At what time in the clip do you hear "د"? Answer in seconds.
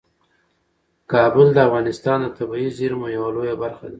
1.53-1.57, 2.23-2.27